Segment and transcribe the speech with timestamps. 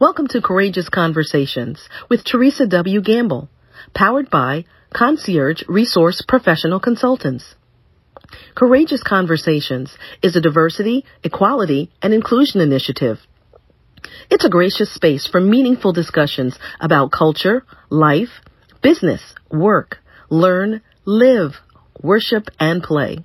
[0.00, 3.02] Welcome to Courageous Conversations with Teresa W.
[3.02, 3.50] Gamble,
[3.94, 7.54] powered by Concierge Resource Professional Consultants.
[8.54, 13.18] Courageous Conversations is a diversity, equality, and inclusion initiative.
[14.30, 18.30] It's a gracious space for meaningful discussions about culture, life,
[18.82, 19.20] business,
[19.52, 19.98] work,
[20.30, 21.56] learn, live,
[22.02, 23.18] worship, and play.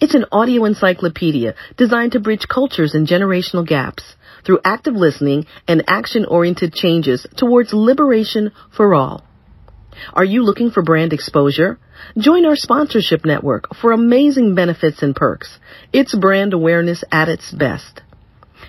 [0.00, 4.14] It's an audio encyclopedia designed to bridge cultures and generational gaps
[4.44, 9.24] through active listening and action-oriented changes towards liberation for all.
[10.12, 11.78] Are you looking for brand exposure?
[12.16, 15.58] Join our sponsorship network for amazing benefits and perks.
[15.92, 18.00] It's brand awareness at its best.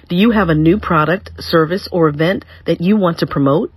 [0.10, 3.72] Do you have a new product, service, or event that you want to promote?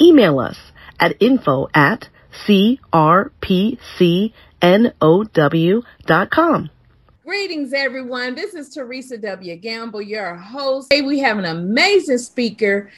[0.00, 0.58] Email us
[1.00, 2.08] at info at
[2.46, 3.50] crpcnow.com.
[7.24, 8.34] Greetings, everyone.
[8.34, 9.54] This is Teresa W.
[9.54, 10.90] Gamble, your host.
[10.90, 12.90] Today, we have an amazing speaker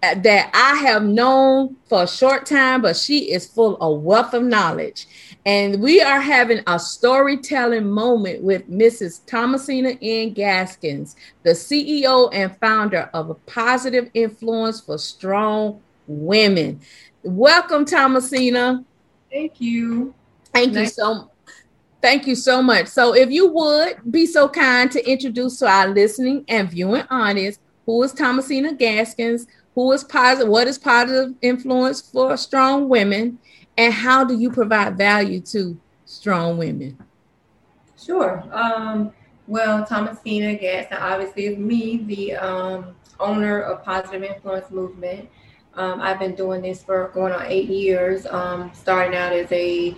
[0.00, 4.44] that I have known for a short time, but she is full of wealth of
[4.44, 5.08] knowledge.
[5.46, 9.26] And we are having a storytelling moment with Mrs.
[9.26, 10.32] Thomasina N.
[10.32, 16.80] Gaskins, the CEO and founder of a positive influence for strong women.
[17.24, 18.84] Welcome, Thomasina.
[19.28, 20.14] Thank you.
[20.54, 20.96] Thank nice.
[20.96, 21.31] you so
[22.02, 22.88] Thank you so much.
[22.88, 27.58] So, if you would be so kind to introduce to our listening and viewing audience
[27.86, 33.38] who is Thomasina Gaskins, who is positive, what is positive influence for strong women,
[33.78, 36.98] and how do you provide value to strong women?
[37.96, 38.42] Sure.
[38.52, 39.12] Um,
[39.46, 45.28] well, Thomasina Gaskins obviously is me, the um, owner of Positive Influence Movement.
[45.74, 49.96] Um, I've been doing this for going on eight years, um, starting out as a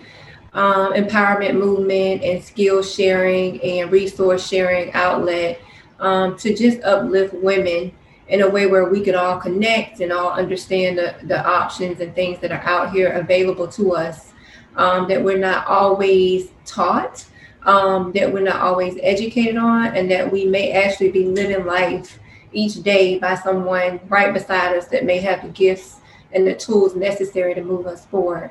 [0.55, 5.61] um, empowerment movement and skill sharing and resource sharing outlet
[6.01, 7.93] um, to just uplift women
[8.29, 12.15] in a way where we could all connect and all understand the, the options and
[12.15, 14.33] things that are out here available to us
[14.77, 17.27] um, that we're not always taught,
[17.65, 22.19] um, that we're not always educated on, and that we may actually be living life
[22.53, 25.97] each day by someone right beside us that may have the gifts
[26.33, 28.51] and the tools necessary to move us forward.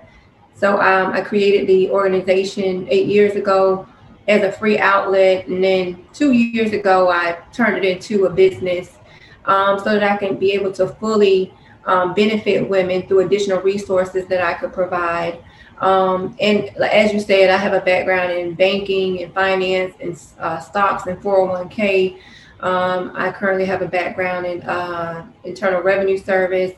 [0.55, 3.87] So um, I created the organization eight years ago
[4.27, 5.47] as a free outlet.
[5.47, 8.97] And then two years ago, I turned it into a business
[9.45, 11.53] um, so that I can be able to fully
[11.85, 15.43] um, benefit women through additional resources that I could provide.
[15.79, 20.59] Um, and as you said, I have a background in banking and finance and uh,
[20.59, 22.19] stocks and 401k.
[22.61, 26.71] Um, I currently have a background in uh, internal revenue service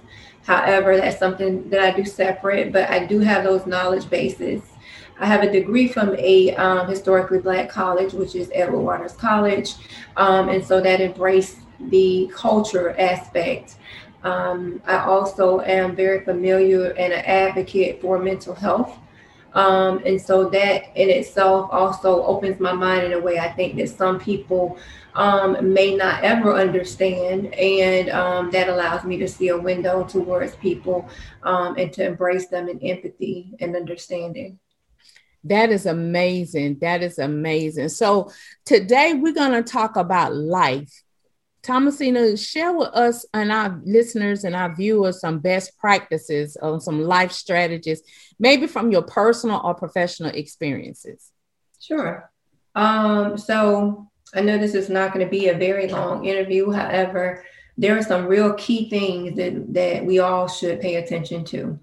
[0.46, 4.62] However, that's something that I do separate, but I do have those knowledge bases.
[5.20, 9.74] I have a degree from a um, historically black college, which is Edward Waters College.
[10.18, 13.76] Um, and so that embraced the culture aspect.
[14.24, 18.98] Um, I also am very familiar and an advocate for mental health.
[19.56, 23.78] Um, and so that in itself also opens my mind in a way I think
[23.78, 24.78] that some people
[25.16, 27.54] um, may not ever understand.
[27.56, 31.10] And um, that allows me to see a window towards people
[31.44, 34.60] um, and to embrace them in empathy and understanding.
[35.46, 36.80] That is amazing.
[36.80, 37.90] That is amazing.
[37.90, 38.32] So
[38.66, 41.05] today we're going to talk about life.
[41.66, 47.02] Thomasina, share with us and our listeners and our viewers some best practices on some
[47.02, 48.04] life strategies,
[48.40, 51.32] maybe from your personal or professional experiences.
[51.80, 52.30] Sure.
[52.76, 56.72] Um, so I know this is not going to be a very long interview.
[56.72, 57.44] However,
[57.78, 61.80] there are some real key things that, that we all should pay attention to.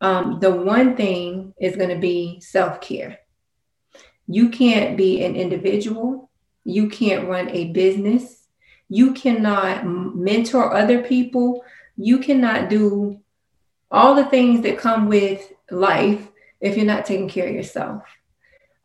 [0.00, 3.18] Um, the one thing is going to be self care.
[4.26, 6.30] You can't be an individual,
[6.64, 8.43] you can't run a business,
[8.88, 11.64] you cannot mentor other people,
[11.96, 13.20] you cannot do
[13.90, 16.28] all the things that come with life
[16.60, 18.02] if you're not taking care of yourself.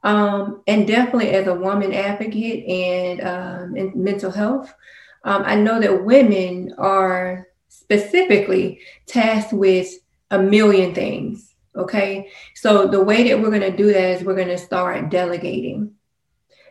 [0.03, 4.73] Um, and definitely as a woman advocate and um, in mental health,
[5.23, 9.89] um, I know that women are specifically tasked with
[10.31, 11.55] a million things.
[11.75, 12.29] Okay.
[12.55, 15.95] So the way that we're going to do that is we're going to start delegating,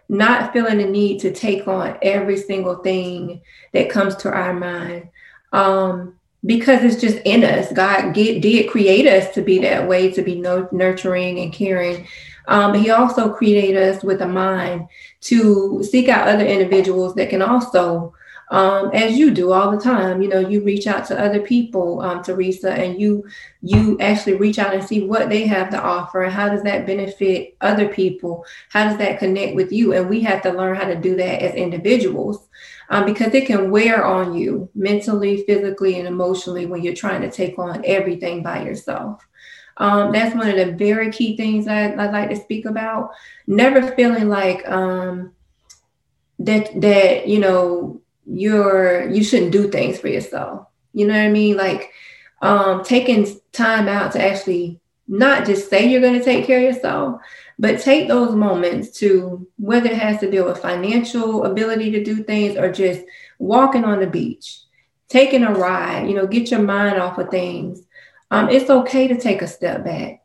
[0.08, 5.08] not feeling the need to take on every single thing that comes to our mind.
[5.52, 6.14] Um,
[6.46, 7.72] because it's just in us.
[7.72, 12.06] God get, did create us to be that way, to be no, nurturing and caring.
[12.46, 14.88] Um, he also created us with a mind
[15.22, 18.14] to seek out other individuals that can also
[18.50, 20.22] um, as you do all the time.
[20.22, 23.26] You know, you reach out to other people, um, Teresa, and you
[23.62, 26.86] you actually reach out and see what they have to offer and how does that
[26.86, 28.44] benefit other people?
[28.70, 29.92] How does that connect with you?
[29.92, 32.48] And we have to learn how to do that as individuals.
[32.90, 37.30] Um, because it can wear on you mentally, physically, and emotionally when you're trying to
[37.30, 39.26] take on everything by yourself.
[39.76, 43.10] Um, that's one of the very key things I, I like to speak about.
[43.46, 45.32] Never feeling like um,
[46.38, 50.66] that that you know you're you shouldn't do things for yourself.
[50.92, 51.56] You know what I mean?
[51.56, 51.92] Like
[52.42, 56.74] um, taking time out to actually not just say you're going to take care of
[56.74, 57.20] yourself,
[57.58, 62.22] but take those moments to whether it has to deal with financial ability to do
[62.22, 63.02] things or just
[63.38, 64.60] walking on the beach,
[65.08, 66.08] taking a ride.
[66.08, 67.82] You know, get your mind off of things.
[68.30, 70.22] Um, it's okay to take a step back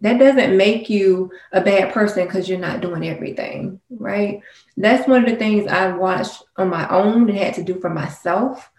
[0.00, 4.40] that doesn't make you a bad person because you're not doing everything, right?
[4.76, 7.90] That's one of the things I watched on my own and had to do for
[7.90, 8.70] myself.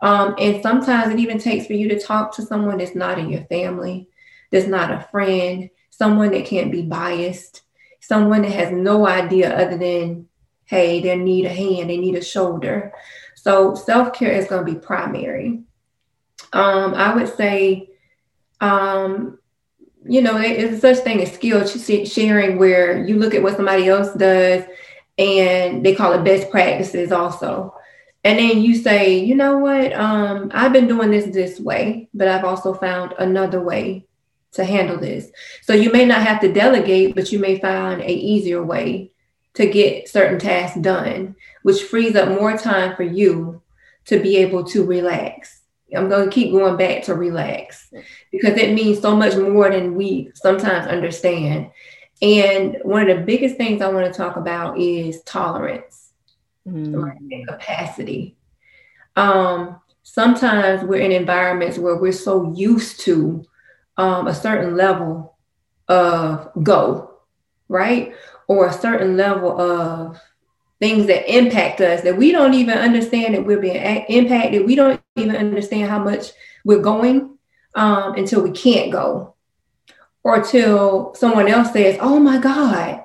[0.00, 3.30] Um, and sometimes it even takes for you to talk to someone that's not in
[3.30, 4.08] your family,
[4.50, 7.62] that's not a friend, someone that can't be biased,
[8.00, 10.28] someone that has no idea other than,
[10.66, 12.92] hey, they need a hand, they need a shoulder.
[13.34, 15.62] So self care is going to be primary.
[16.52, 17.88] Um, I would say
[18.60, 19.38] um,
[20.06, 24.12] you know, it's such thing as skill sharing where you look at what somebody else
[24.14, 24.64] does
[25.18, 27.74] and they call it best practices also.
[28.22, 32.28] And then you say, you know what, um, I've been doing this this way, but
[32.28, 34.06] I've also found another way
[34.52, 35.30] to handle this.
[35.62, 39.10] So you may not have to delegate, but you may find a easier way
[39.54, 43.62] to get certain tasks done, which frees up more time for you
[44.06, 45.60] to be able to relax.
[45.96, 47.92] I'm going to keep going back to relax
[48.30, 51.70] because it means so much more than we sometimes understand.
[52.22, 56.12] And one of the biggest things I want to talk about is tolerance,
[56.66, 57.46] mm.
[57.48, 58.36] capacity.
[59.16, 63.44] Um, sometimes we're in environments where we're so used to
[63.96, 65.36] um, a certain level
[65.88, 67.14] of go,
[67.68, 68.14] right?
[68.48, 70.18] Or a certain level of
[70.80, 74.66] things that impact us that we don't even understand that we're being impacted.
[74.66, 76.32] We don't even understand how much
[76.64, 77.38] we're going
[77.74, 79.34] um, until we can't go,
[80.22, 83.04] or till someone else says, "Oh my God,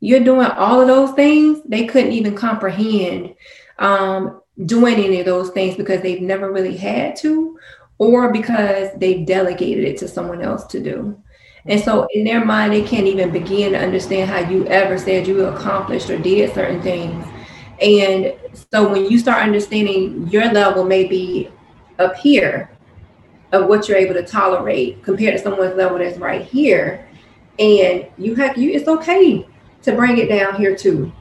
[0.00, 3.34] you're doing all of those things." They couldn't even comprehend
[3.78, 7.58] um, doing any of those things because they've never really had to,
[7.98, 11.20] or because they've delegated it to someone else to do.
[11.68, 15.26] And so in their mind, they can't even begin to understand how you ever said
[15.26, 17.26] you accomplished or did certain things.
[17.80, 18.34] And
[18.72, 21.50] so when you start understanding your level may be
[21.98, 22.70] up here
[23.52, 27.06] of what you're able to tolerate compared to someone's level that's right here,
[27.58, 29.46] and you have you it's okay
[29.82, 31.12] to bring it down here too.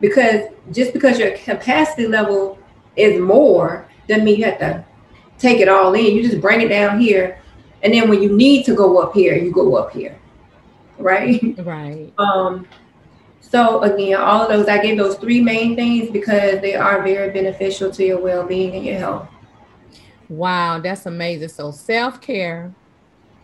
[0.00, 2.58] Because just because your capacity level
[2.96, 4.84] is more doesn't mean you have to
[5.38, 6.06] take it all in.
[6.06, 7.41] You just bring it down here
[7.82, 10.18] and then when you need to go up here, you go up here.
[10.98, 11.40] Right?
[11.58, 12.12] Right.
[12.18, 12.66] Um,
[13.40, 17.30] so again, all of those, I gave those three main things because they are very
[17.32, 19.28] beneficial to your well-being and your health.
[20.30, 21.48] Wow, that's amazing.
[21.48, 22.72] So self-care,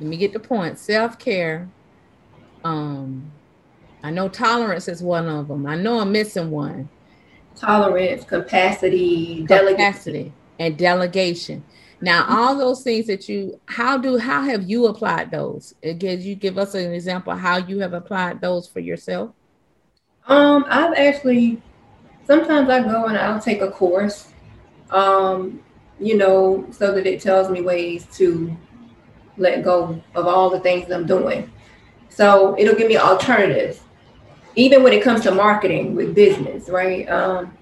[0.01, 0.79] let me get the point.
[0.79, 1.69] Self-care.
[2.65, 3.31] Um,
[4.03, 5.67] I know tolerance is one of them.
[5.67, 6.89] I know I'm missing one.
[7.55, 10.33] Tolerance, capacity, capacity, delegation.
[10.59, 11.65] and delegation.
[12.01, 15.75] Now, all those things that you, how do, how have you applied those?
[15.83, 19.33] Again, you give us an example how you have applied those for yourself.
[20.27, 21.61] Um, I've actually,
[22.25, 24.29] sometimes I go and I'll take a course,
[24.91, 25.61] um,
[25.99, 28.57] you know, so that it tells me ways to
[29.37, 31.51] let go of all the things I'm doing.
[32.11, 33.81] So it'll give me alternatives,
[34.55, 37.09] even when it comes to marketing with business, right?
[37.09, 37.58] Um,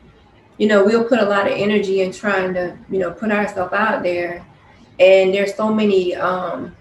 [0.58, 3.72] you know, we'll put a lot of energy in trying to, you know, put ourselves
[3.72, 4.44] out there.
[4.98, 6.74] And there's so many um,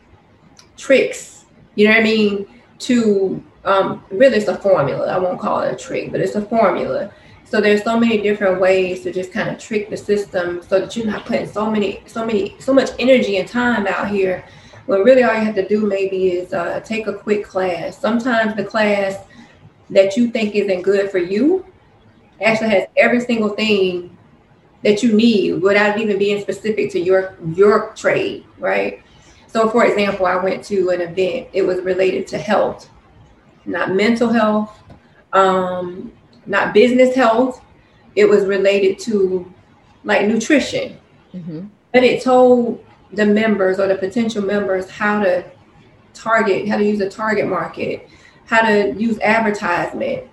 [0.77, 2.47] tricks, you know what I mean,
[2.79, 5.07] to um, really it's a formula.
[5.07, 7.11] I won't call it a trick, but it's a formula.
[7.43, 10.95] So there's so many different ways to just kind of trick the system so that
[10.95, 14.45] you're not putting so many, so many, so much energy and time out here.
[14.85, 17.97] When really all you have to do maybe is uh, take a quick class.
[17.97, 19.17] Sometimes the class
[19.89, 21.65] that you think isn't good for you
[22.41, 24.15] actually has every single thing
[24.83, 29.01] that you need without even being specific to your your trade, right?
[29.47, 31.47] So, for example, I went to an event.
[31.53, 32.89] It was related to health,
[33.65, 34.77] not mental health,
[35.33, 36.11] um,
[36.45, 37.61] not business health.
[38.15, 39.51] It was related to
[40.03, 40.99] like nutrition,
[41.33, 41.65] mm-hmm.
[41.91, 45.43] but it told the members or the potential members how to
[46.13, 48.07] target, how to use a target market,
[48.45, 50.27] how to use advertisement,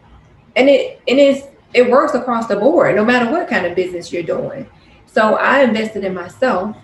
[0.57, 4.13] and it and it's it works across the board, no matter what kind of business
[4.13, 4.69] you're doing.
[5.07, 6.77] So I invested in myself.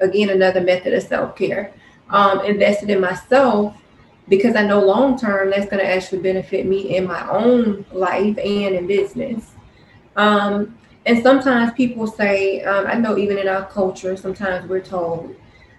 [0.00, 1.72] Again, another method of self care.
[2.10, 3.74] Um, invested in myself
[4.28, 8.38] because I know long term that's going to actually benefit me in my own life
[8.38, 9.52] and in business.
[10.16, 15.34] Um, and sometimes people say, um, I know even in our culture, sometimes we're told,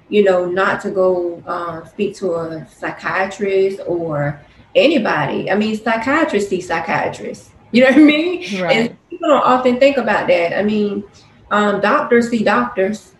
[0.09, 4.39] you know, not to go uh, speak to a psychiatrist or
[4.73, 5.51] anybody.
[5.51, 7.51] I mean, psychiatrists see psychiatrists.
[7.77, 8.61] You know what I mean?
[8.63, 8.75] Right.
[8.75, 10.57] And people don't often think about that.
[10.57, 11.03] I mean,
[11.51, 13.13] um, doctors see doctors.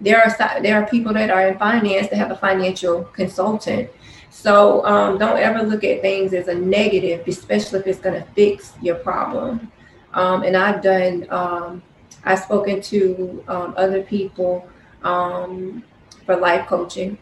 [0.00, 3.90] There are there are people that are in finance that have a financial consultant.
[4.30, 8.26] So um, don't ever look at things as a negative, especially if it's going to
[8.30, 9.70] fix your problem.
[10.14, 11.82] Um, and I've done, um,
[12.24, 14.66] I've spoken to um, other people
[15.02, 15.84] um,
[16.24, 17.18] for life coaching.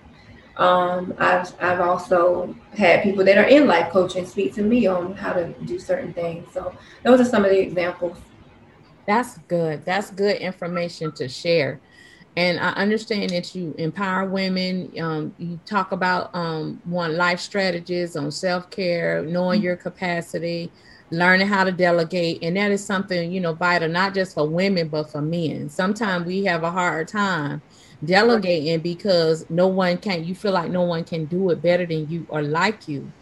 [0.56, 5.14] Um, I've, I've also had people that are in life coaching speak to me on
[5.14, 6.52] how to do certain things.
[6.52, 8.18] So those are some of the examples.
[9.06, 9.85] That's good.
[9.85, 11.80] That's good information to share.
[12.37, 14.92] And I understand that you empower women.
[14.99, 19.66] Um, you talk about um, one life strategies on self care, knowing mm-hmm.
[19.66, 20.71] your capacity,
[21.12, 24.88] learning how to delegate, and that is something you know vital not just for women
[24.88, 25.69] but for men.
[25.71, 27.62] Sometimes we have a hard time
[28.04, 30.25] delegating because no one can.
[30.25, 33.12] You feel like no one can do it better than you or like you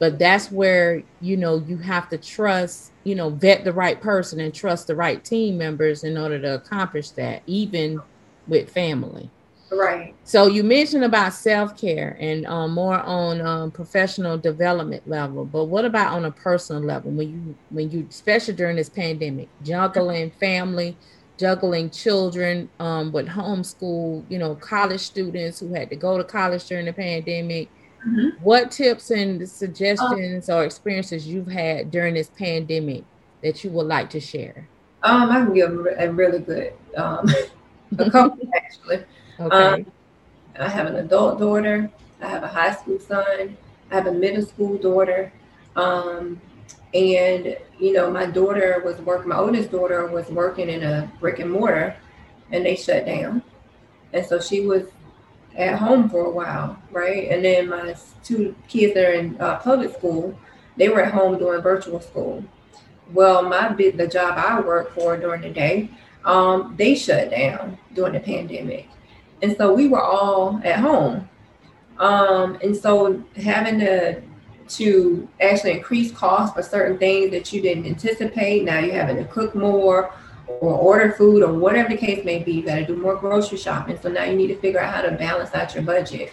[0.00, 4.40] but that's where you know you have to trust you know vet the right person
[4.40, 8.02] and trust the right team members in order to accomplish that even
[8.48, 9.30] with family
[9.72, 15.64] right so you mentioned about self-care and um, more on um, professional development level but
[15.64, 20.30] what about on a personal level when you when you especially during this pandemic juggling
[20.32, 20.96] family
[21.38, 26.66] juggling children um, with homeschool you know college students who had to go to college
[26.66, 27.68] during the pandemic
[28.06, 28.42] Mm-hmm.
[28.42, 33.04] What tips and suggestions or experiences you've had during this pandemic
[33.42, 34.68] that you would like to share?
[35.02, 37.28] Um, I can give a really good um,
[37.98, 39.04] a couple actually.
[39.40, 39.56] Okay.
[39.56, 39.86] Um,
[40.58, 41.90] I have an adult daughter.
[42.20, 43.56] I have a high school son.
[43.90, 45.32] I have a middle school daughter.
[45.76, 46.40] Um,
[46.92, 49.28] and you know, my daughter was working.
[49.28, 51.96] My oldest daughter was working in a brick and mortar,
[52.52, 53.42] and they shut down.
[54.12, 54.88] And so she was
[55.56, 57.28] at home for a while, right?
[57.28, 60.38] And then my two kids that are in uh, public school,
[60.76, 62.44] they were at home doing virtual school.
[63.12, 65.90] Well, my the job I work for during the day,
[66.24, 68.88] um, they shut down during the pandemic,
[69.42, 71.28] and so we were all at home.
[71.98, 74.22] Um, and so having to
[74.68, 79.24] to actually increase costs for certain things that you didn't anticipate, now you're having to
[79.24, 80.12] cook more
[80.46, 82.52] or order food or whatever the case may be.
[82.52, 83.98] You got to do more grocery shopping.
[84.00, 86.32] So now you need to figure out how to balance out your budget.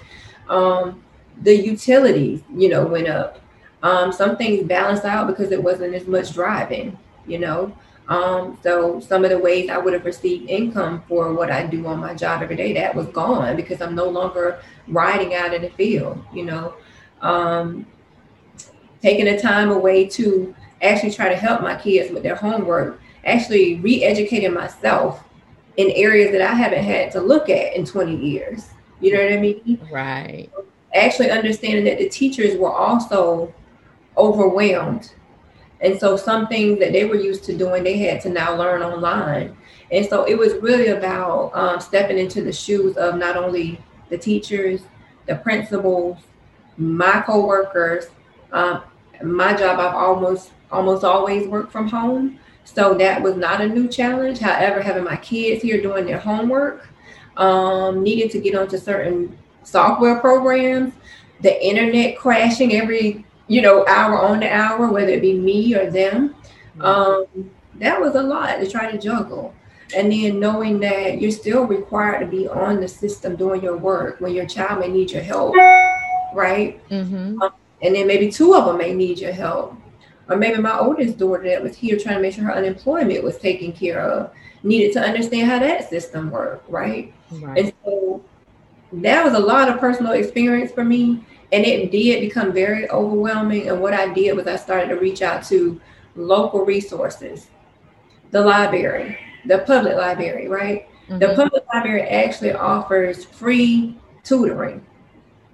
[0.49, 1.03] Um,
[1.41, 3.39] the utilities, you know, went up.
[3.83, 6.97] Um, some things balanced out because it wasn't as much driving,
[7.27, 7.75] you know.
[8.09, 11.85] Um, so some of the ways I would have received income for what I do
[11.87, 15.61] on my job every day, that was gone because I'm no longer riding out in
[15.61, 16.75] the field, you know.
[17.21, 17.85] Um,
[19.01, 23.75] taking the time away to actually try to help my kids with their homework actually
[23.81, 25.23] re-educating myself
[25.75, 28.69] in areas that I haven't had to look at in 20 years.
[28.99, 29.87] You know what I mean?
[29.91, 30.49] Right.
[30.93, 33.53] Actually understanding that the teachers were also
[34.17, 35.11] overwhelmed.
[35.81, 38.81] And so some things that they were used to doing, they had to now learn
[38.81, 39.55] online.
[39.91, 43.79] And so it was really about um, stepping into the shoes of not only
[44.09, 44.81] the teachers,
[45.27, 46.17] the principals,
[46.77, 48.07] my coworkers.
[48.51, 48.83] Um,
[49.23, 52.39] my job, I've almost almost always worked from home.
[52.65, 54.39] So that was not a new challenge.
[54.39, 56.87] However, having my kids here doing their homework,
[57.37, 60.93] um, needing to get onto certain software programs,
[61.41, 65.89] the internet crashing every you know hour on the hour, whether it be me or
[65.89, 66.35] them.
[66.77, 66.81] Mm-hmm.
[66.81, 69.53] Um, that was a lot to try to juggle.
[69.95, 74.19] And then knowing that you're still required to be on the system doing your work
[74.19, 75.55] when your child may need your help,
[76.33, 76.81] right?
[76.89, 77.41] Mm-hmm.
[77.41, 79.77] Um, and then maybe two of them may need your help
[80.29, 83.37] or maybe my oldest daughter that was here trying to make sure her unemployment was
[83.37, 84.31] taken care of
[84.63, 87.13] needed to understand how that system worked, right?
[87.31, 87.57] right.
[87.57, 88.23] And so
[88.91, 91.23] that was a lot of personal experience for me.
[91.51, 93.69] And it did become very overwhelming.
[93.69, 95.79] And what I did was I started to reach out to
[96.15, 97.47] local resources,
[98.31, 100.87] the library, the public library, right?
[101.07, 101.19] Mm-hmm.
[101.19, 104.85] The public library actually offers free tutoring,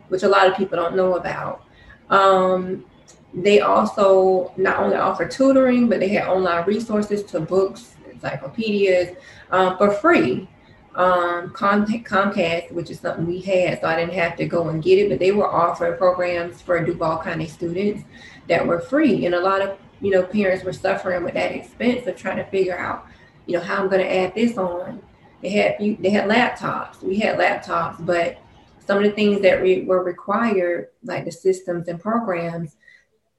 [0.07, 1.65] which a lot of people don't know about.
[2.09, 2.85] Um,
[3.33, 9.17] they also not only offer tutoring, but they had online resources to books, encyclopedias
[9.51, 10.47] um, for free.
[10.95, 14.99] Um, Comcast, which is something we had, so I didn't have to go and get
[14.99, 18.03] it, but they were offering programs for Duval County students
[18.47, 19.25] that were free.
[19.25, 22.43] And a lot of you know, parents were suffering with that expense of trying to
[22.45, 23.07] figure out,
[23.45, 25.01] you know, how I'm going to add this on.
[25.41, 27.01] They had they had laptops.
[27.01, 28.37] We had laptops, but
[28.85, 32.75] some of the things that re- were required, like the systems and programs,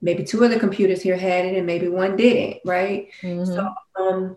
[0.00, 3.08] maybe two of the computers here had it and maybe one didn't, right?
[3.20, 3.44] Mm-hmm.
[3.52, 4.36] So um,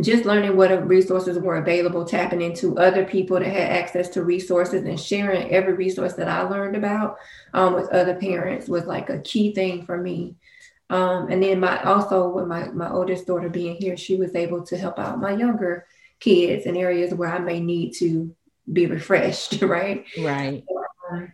[0.00, 4.84] just learning what resources were available, tapping into other people that had access to resources
[4.84, 7.16] and sharing every resource that I learned about
[7.54, 10.36] um, with other parents was like a key thing for me.
[10.90, 14.62] Um, and then my also with my, my oldest daughter being here, she was able
[14.66, 15.86] to help out my younger
[16.20, 18.34] kids in areas where I may need to
[18.72, 20.04] be refreshed, right?
[20.18, 20.64] Right.
[21.10, 21.32] Um,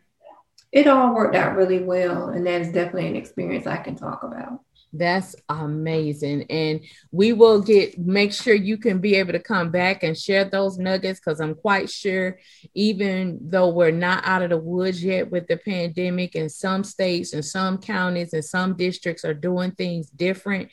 [0.73, 2.29] it all worked out really well.
[2.29, 4.61] And that is definitely an experience I can talk about.
[4.99, 6.47] That's amazing.
[6.51, 10.45] And we will get make sure you can be able to come back and share
[10.45, 12.39] those nuggets because I'm quite sure,
[12.75, 17.33] even though we're not out of the woods yet with the pandemic, and some states
[17.33, 20.71] and some counties and some districts are doing things different.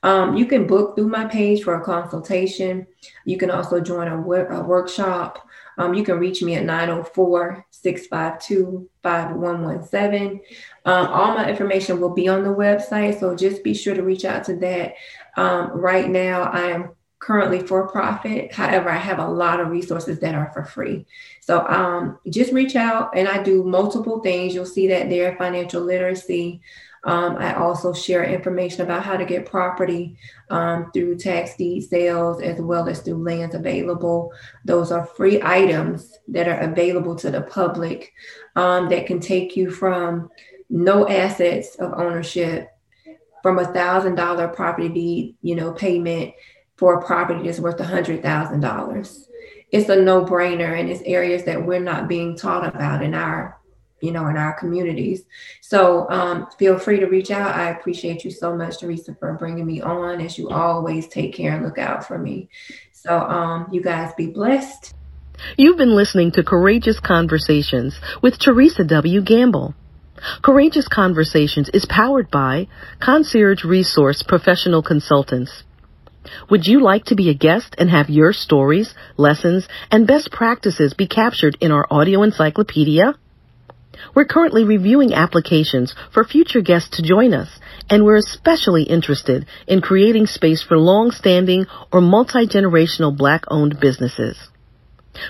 [0.04, 2.88] Um, you can book through my page for a consultation.
[3.26, 5.48] You can also join a, a workshop.
[5.78, 10.42] Um, you can reach me at 904 652 5117.
[10.86, 14.26] Um, all my information will be on the website, so just be sure to reach
[14.26, 14.96] out to that.
[15.38, 18.52] Um, right now, I am currently for profit.
[18.52, 21.06] However, I have a lot of resources that are for free.
[21.40, 24.54] So um, just reach out, and I do multiple things.
[24.54, 26.62] You'll see that there financial literacy.
[27.04, 30.18] Um, I also share information about how to get property
[30.50, 34.32] um, through tax deed sales as well as through lands available.
[34.66, 38.14] Those are free items that are available to the public
[38.56, 40.30] um, that can take you from
[40.70, 42.70] no assets of ownership
[43.42, 46.34] from a thousand dollar property deed, you know, payment
[46.78, 49.28] for a property that's worth a hundred thousand dollars.
[49.72, 53.58] It's a no brainer, and it's areas that we're not being taught about in our
[54.02, 55.24] you know, in our communities.
[55.62, 57.56] So um, feel free to reach out.
[57.56, 60.22] I appreciate you so much, Teresa, for bringing me on.
[60.22, 62.50] As you always take care and look out for me.
[62.92, 64.94] So um, you guys be blessed.
[65.58, 69.22] You've been listening to Courageous Conversations with Teresa W.
[69.22, 69.74] Gamble.
[70.44, 72.68] Courageous Conversations is powered by
[73.00, 75.64] Concierge Resource Professional Consultants.
[76.50, 80.94] Would you like to be a guest and have your stories, lessons, and best practices
[80.94, 83.16] be captured in our audio encyclopedia?
[84.16, 87.50] We're currently reviewing applications for future guests to join us,
[87.90, 94.50] and we're especially interested in creating space for long-standing or multi-generational black-owned businesses.